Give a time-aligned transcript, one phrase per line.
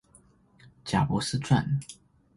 [0.83, 1.79] 賈伯斯傳